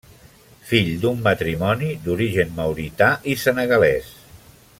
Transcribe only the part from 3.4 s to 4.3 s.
senegalès.